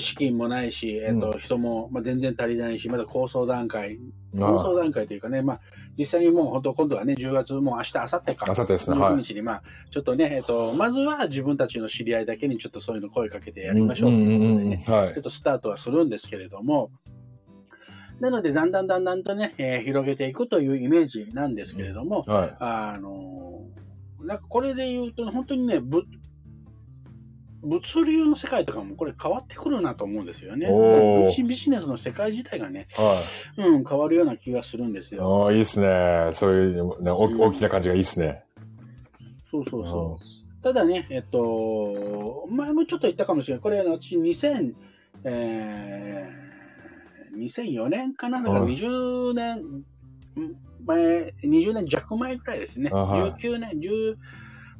[0.00, 3.98] 資金もないし、えっとう人も、まあ、全然足りないし、まだ構想段階、
[4.36, 5.60] あ構想段階というかね、まあ、
[5.98, 8.98] 実際にもう本当、今度はね、10月、もう明日、明後日か、明後日ですね。
[8.98, 9.12] はい。
[9.12, 14.10] 11日に、まあ、ちょっとね、えっと、まずは自分たちの知り合いだけにちょっとそういうの声かけてやりましょう。
[14.10, 14.70] とんいうことでんん。
[14.70, 15.14] ね、はい。
[15.14, 15.22] ちょっ。
[15.22, 16.90] とスタートはするんですけれども、
[18.20, 22.56] なので、だんだんだんだんとね、えー広げていくというイメージなんですけれども、はい。
[22.60, 23.82] あのー
[24.24, 26.04] なんかこれで言うと、本当にね、ぶ
[27.62, 30.68] 物流の世界とかもこれ変わってくるなと思うんですよね。
[31.46, 33.22] ビジネスの世界自体がね、は
[33.56, 35.18] うん、変わるような気がするんですい。
[35.18, 35.44] よ。
[35.44, 36.30] ああ、いいっすね。
[36.32, 38.42] そういう、ね、大きな感じがいいっすね。
[39.50, 40.62] そうそうそう。
[40.62, 43.62] ただね、えっと、前もちょっと言ったかもしれない。
[43.62, 44.74] これ、あの私、2000、
[45.24, 48.38] えー、2004年かな？
[48.40, 49.84] だからはい20年
[50.84, 52.90] 前、20年弱前ぐらいですね。
[52.92, 54.16] あはい19年、17、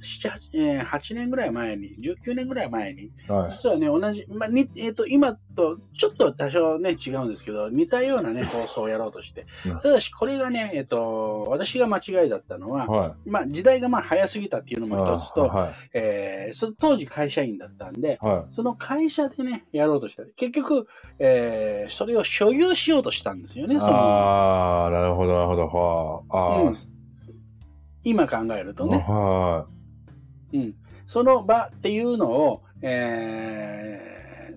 [0.02, 3.52] 8, えー8年ぐらい前に、19年ぐらい前に、はい。
[3.52, 9.80] 実はね、同じ、まあにえっと今とちょっと多少ね、違うんですけど、似たようなね、 放送をやろうとしてうん。
[9.80, 14.90] ただし、これがね、えっと、私が間違いだったのは、はまあ、時代がまあ早すぎたっていうのい。
[14.90, 18.26] も一つと、はえーその当時会社員だったんで、い。
[18.26, 20.24] はその会社でね、やろうとした。
[20.36, 20.86] 結局、
[21.18, 23.80] えーそれを所有しようとしたんですよね、い。
[23.80, 25.66] そのああ、なるほど、なるほど。
[25.66, 26.56] はあ。
[26.58, 26.76] あうん
[28.04, 28.86] 今考えるとあ。
[28.88, 29.66] ね、は
[30.52, 30.74] うん。
[31.06, 33.98] その場っていうのを、え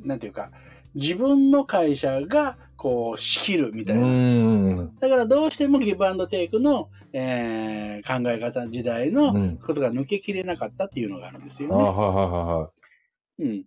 [0.01, 0.51] ーなんていうか、
[0.93, 4.03] 自分の会社がこう仕切るみたいな。
[4.99, 9.57] だからどうしてもギブアンドテイクの、えー考え方時代うのん。
[9.57, 11.85] ことが抜けきれなかったっていうのがあるんですあよね。
[13.39, 13.63] うん。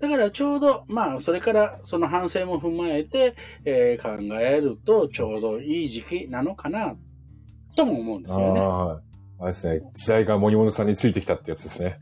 [0.00, 3.34] だからちょうど、まあ、それからその反省も踏まえて、
[3.64, 6.94] えー考えるとちょうどいい時期なのかな、
[7.74, 9.07] とも思うんですあよね。
[9.40, 9.80] あ、れですね。
[9.94, 11.98] 時代が森本さんについてきたってやつですね。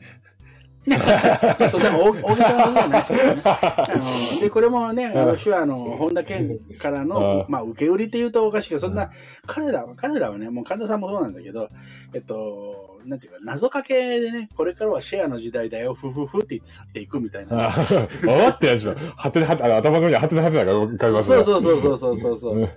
[1.69, 3.43] そう、でも大大げさなことじゃないですよね。
[3.45, 3.87] あ
[4.35, 9.11] ので、これもね、あの手話の本田健からの、うんまあ、受け売りって言うとおかしいけど、そんな、
[9.47, 11.71] 彼らは、彼らはね、もう神田さんもそうなんだけど、
[12.15, 17.69] えっと、なんていうか、謎かけでね、これからはシェアの時代だよ、ふふふって言って去っていくみたいな。
[17.69, 18.95] あ分かってやつだ。
[19.17, 21.43] はてなは頭の上にはてなはてなが浮かびますね。
[21.43, 22.69] そうそうそうそうそうそ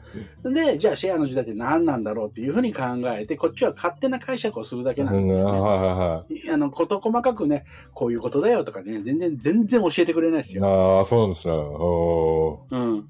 [0.44, 0.54] う。
[0.54, 5.42] で、じゃあシェアの時代って何なんだろうっていうふうに考えて、こっちは勝手な解釈をするだけなんですよ、ね。
[5.42, 10.66] うんはいはいあの、こと細かくね、こういうことだよとかね、全然、全然教えてくれないですよ。
[10.66, 11.54] ああ、そうなんですね。
[11.54, 13.10] おうん。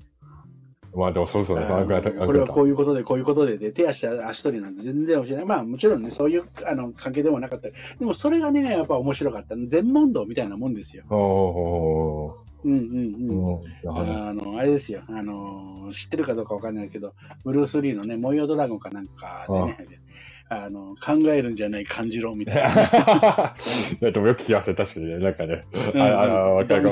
[0.93, 1.71] ーまあでもそうそうです。
[1.71, 5.45] これはこういうことで、こういうことで、で、手足、足取りなんて全然教えない。
[5.45, 7.69] まあもちろんね、そういうあの関係でもなかった。
[7.69, 9.55] でもそれがね、やっぱ面白かった。
[9.55, 11.03] 全問答みたいなもんですよ。
[11.09, 13.97] おうんうんーうん。
[13.97, 15.01] あの、あれですよ。
[15.07, 17.13] あの、知ってるかどうかわかんないけど、
[17.45, 20.01] ブルース・リーのね、模様ドラゴンかなんかでね、
[20.49, 23.55] あの、考えるんじゃない感じろみたいな。
[24.11, 25.19] でもよく聞きますね、確かにね。
[25.19, 25.63] なんかね。
[25.71, 26.91] うんあああ、わかるか。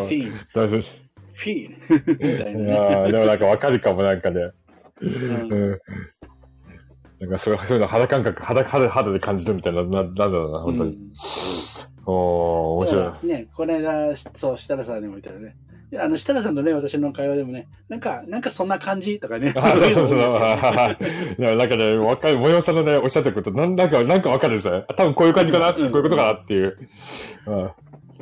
[1.45, 3.11] どうぞ feel みたいいなね。
[3.11, 4.51] でもなんかわかるかも、なんかね。
[5.01, 5.79] うんうん。
[7.19, 10.91] なんかそういうそういうの肌感覚、肌、肌、肌で感じるみたいな、ななんだろうな、本当に。
[10.91, 11.11] うん
[12.09, 12.13] おー、
[12.77, 13.27] 面白い。
[13.27, 15.57] ね、この間、そう、設楽さんにも言ったらね、
[15.99, 19.53] あの、設楽さんとね、私の会話でもね、なんか、なんかそんな感じとかね。
[19.57, 20.19] あそうそうそう。
[20.19, 24.85] いや、なんかね、わかる、もよさんのね、おっしゃってること、なんなんか、なんかわかるんですよ。
[24.95, 26.77] 多分こういう感じかな、こういうことかなっていう。
[27.45, 27.71] うん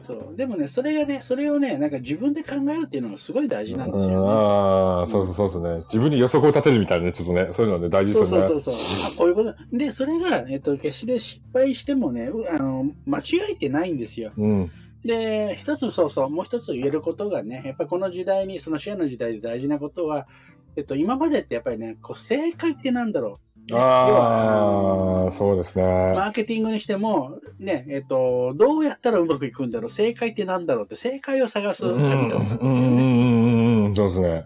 [0.06, 0.36] そう。
[0.36, 4.16] でもね、それがね、それをね、なんか自分で考えるっていうのがすごい大事なんですよね。
[4.16, 5.84] ああ、そうそうそうですね。
[5.86, 8.48] 自分に予測を立てるみたいなね、ちょっとね、そういうのね、大事そうですよね。
[8.48, 9.12] そうそうそう。
[9.14, 9.56] あこういうこと。
[9.72, 14.32] で、それが、えっと、決して失敗してもね、うあの、間違えてないんですよ。
[14.38, 14.72] うん。
[15.04, 20.28] で、一つ、そうそう、もう一つ言えることがね、やっぱりこの時代に、そのシェアの時代で大事なことは、
[20.76, 23.55] えっと、今までってやっぱりね、こう正解ってなんだろう。
[23.72, 25.84] ああ、そうですね。
[25.84, 32.70] マーケティングにしても、ね、えっと、どうやったらうまくいくんだろう、正解ってなんだろうって、正解を探すうん旅だったんですよね。
[32.70, 34.46] うんうんそうですね。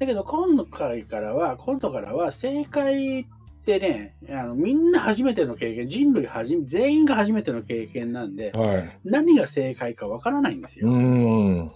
[0.00, 3.26] だけど、今回からは、今度からは、正解っ
[3.64, 8.98] てね、あのみんな初めての経験、人類はじめ、全員が初めての経験なんで、はい。
[9.04, 10.90] 何が正解かわからないんですよ。
[10.90, 11.72] うん。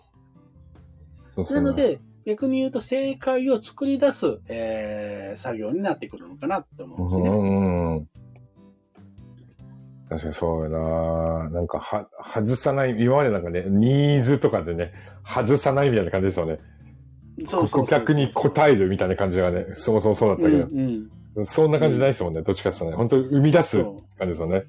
[1.51, 7.31] なので、逆に言うと、正解を作り出す、えー作業になってくるのかなって思うんですうね。
[7.31, 8.09] んうん。
[10.11, 14.93] 確かにそうやななんか、は、外さない、今までなんかね、ニーズとかでね、
[15.25, 16.59] 外さないみたいな感じですよね。
[17.47, 22.97] そう顧客に答えるみたいな感じがね、そもそもそうだったけど、うんうん、そんな感じないですもんね、どっちかっていうとね。
[22.97, 24.65] 本当に生み出すそ感じですよね。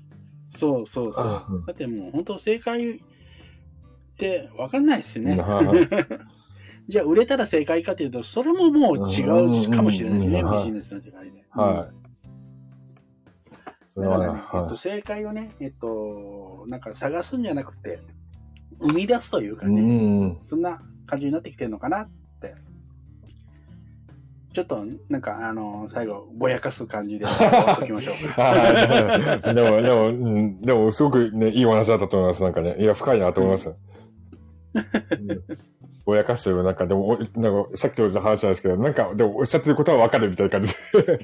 [0.52, 1.56] そうそうそう。
[1.56, 3.00] うんだってもう本当正解っ
[4.18, 5.36] て分かんないですね。
[6.90, 11.44] はいじゃあ売れたら正解かというと、それももう違うかもしれないですね、うんうんうんビジネスの世界で。
[11.52, 12.00] はい。
[13.94, 18.00] それはね、だからね、えっと、は正解をね、えっと、なんか探すんじゃなくて、
[18.82, 19.70] 生み出すというかい。
[19.70, 19.82] うね、
[20.30, 20.40] ん。
[20.44, 22.10] そんな感じになってきてるのかなっ
[22.42, 22.56] て。
[24.54, 28.42] ちょっと、なんか、あの、最後、ぼやかす感じで 終きましょうか。
[28.42, 29.54] はい。
[29.54, 32.42] でも、でも、うんでも、すごくね、いいお話だったと思います。
[32.42, 33.70] なんかね、いや、深いなと思います。
[33.70, 33.89] うん
[36.06, 41.24] ぼやかしてる、なんか、でも、おなんか、さっきと話なんですけど、なんか、でも、おっしゃってることはわかるみたいな感じで。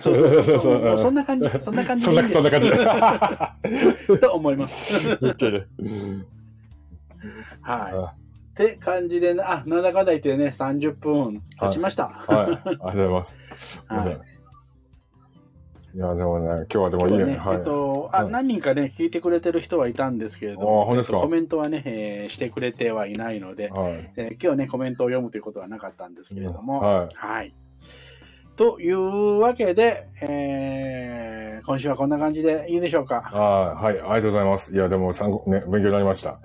[0.00, 2.70] そうそうそうそうそうもうそんな感じ、そんな感じ そんな、そんな感じ
[4.08, 4.18] で。
[4.18, 4.94] と思います。
[7.60, 8.22] はい。
[8.52, 12.08] って感じでね、あ、なんだかんだ言ってね、30分経ちました。
[12.08, 12.36] はい。
[12.36, 13.38] ありがとうございます。
[13.88, 14.31] はい
[15.94, 17.24] いや、でもね、今日はでもいいね。
[17.24, 17.56] ね、はい。
[17.56, 21.16] えっと、あ、はい何人かね、聞いてくれてる人はいたんですけれどあも、本当ですか？
[21.16, 24.12] えっとコメントはね、えーしてくれてはいないので、はい。
[24.16, 27.08] えー今日ね、コメントを読むということはなかったんですけれども、はい。
[27.14, 27.54] はい。
[28.56, 33.20] というわけで、えー今週はこんな感じでいいでしょうか？
[33.20, 33.92] はい。
[33.92, 34.00] はい。
[34.00, 34.74] ありがとうございます。
[34.74, 36.40] いや、でも、参考、ね、勉強になりました。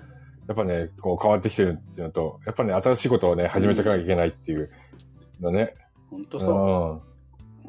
[0.46, 4.70] やっぱね、こう変わってきてるっていうのと、やっぱね、新しいことをね、始めていかなきゃいけないっていう
[5.40, 5.74] のね、
[6.08, 6.52] 本当そう。
[6.52, 7.07] うん。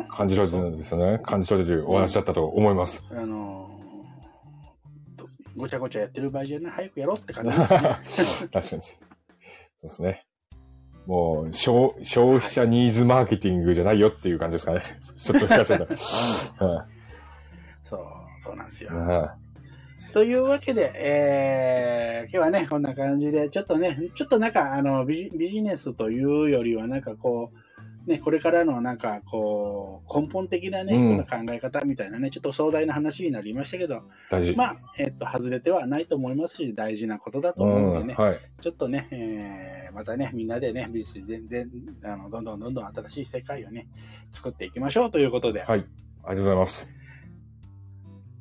[0.07, 1.19] 感じ取れてるんですよね。
[1.19, 3.01] 感じ取れてるお話だったと思います。
[3.11, 3.69] あの
[5.57, 8.49] ごちゃごちゃやってる場合じゃない、早くやろうって感じですね。
[8.51, 8.61] 確かに。
[8.61, 8.81] そう
[9.83, 10.25] ですね。
[11.05, 14.81] もう、消消費者ニーズマーケティングじゃないよっていう感じですかね。
[15.17, 16.65] ちょっと聞かせた。
[16.65, 16.85] は
[17.83, 17.99] そう、
[18.43, 18.91] そうなんですよ
[20.13, 27.57] というわけで、えー今日はね、こんな感じで、ちょっとね、ちょっとなんか、あのビジ、ビジネスというよりは、なんかこう、
[28.05, 34.55] ね、これからのなんか、こう、根本的なね、うん考え方みたいなね、ちょっと壮大な話になりましたけど、大事。
[34.55, 38.17] まあ、えっと、外れてはないと思いますし、大事なことだとう思うのでね、ん。
[38.17, 38.39] はい。
[38.61, 41.65] ちょっとね、えーまたね、みんなでね、美術でで
[42.05, 43.87] あのどんどんどんどん新しい世界をね、
[44.31, 45.67] 作っていきましょうということで、はい。
[45.69, 46.89] ありがとうございます。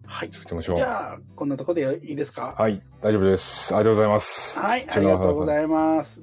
[0.06, 0.28] はい。
[0.30, 0.82] 作ってみましょうじ。
[0.82, 2.54] ゃあ、こんなところでいいですか？
[2.58, 2.82] はい。
[3.02, 3.74] 大丈夫です。
[3.74, 4.58] ありがとうございます。
[4.58, 6.22] はい、ありがとうございます。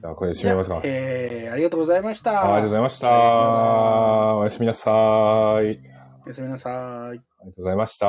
[0.00, 0.80] じゃあ、これで締めますか。
[0.84, 2.42] えー、ありがとうございました。
[2.42, 3.08] ありがとうございました。
[3.08, 4.94] はいおやすみなさい。
[4.94, 5.80] あり
[6.24, 6.70] おやすみなさ
[7.14, 7.18] い。
[7.18, 8.06] がとうございました。